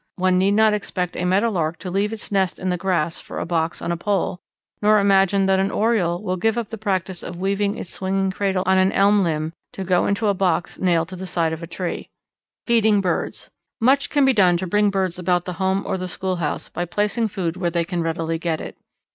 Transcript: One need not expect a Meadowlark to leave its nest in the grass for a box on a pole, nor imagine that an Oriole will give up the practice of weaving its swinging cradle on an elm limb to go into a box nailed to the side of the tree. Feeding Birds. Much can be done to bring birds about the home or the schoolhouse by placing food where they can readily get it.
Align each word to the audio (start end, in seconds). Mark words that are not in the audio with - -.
One 0.15 0.39
need 0.39 0.53
not 0.53 0.73
expect 0.73 1.15
a 1.15 1.25
Meadowlark 1.25 1.77
to 1.77 1.91
leave 1.91 2.11
its 2.11 2.31
nest 2.31 2.57
in 2.57 2.69
the 2.69 2.75
grass 2.77 3.19
for 3.21 3.37
a 3.37 3.45
box 3.45 3.83
on 3.83 3.91
a 3.91 3.97
pole, 3.97 4.39
nor 4.81 4.97
imagine 4.97 5.45
that 5.45 5.59
an 5.59 5.69
Oriole 5.69 6.23
will 6.23 6.37
give 6.37 6.57
up 6.57 6.69
the 6.69 6.77
practice 6.79 7.21
of 7.21 7.39
weaving 7.39 7.77
its 7.77 7.91
swinging 7.93 8.31
cradle 8.31 8.63
on 8.65 8.79
an 8.79 8.91
elm 8.93 9.21
limb 9.21 9.53
to 9.73 9.83
go 9.83 10.07
into 10.07 10.25
a 10.27 10.33
box 10.33 10.79
nailed 10.79 11.09
to 11.09 11.15
the 11.15 11.27
side 11.27 11.53
of 11.53 11.59
the 11.59 11.67
tree. 11.67 12.09
Feeding 12.65 12.99
Birds. 12.99 13.51
Much 13.79 14.09
can 14.09 14.25
be 14.25 14.33
done 14.33 14.57
to 14.57 14.65
bring 14.65 14.89
birds 14.89 15.19
about 15.19 15.45
the 15.45 15.53
home 15.61 15.83
or 15.85 15.99
the 15.99 16.07
schoolhouse 16.07 16.67
by 16.67 16.83
placing 16.83 17.27
food 17.27 17.55
where 17.55 17.69
they 17.69 17.83
can 17.83 18.01
readily 18.01 18.39
get 18.39 18.59
it. 18.59 18.77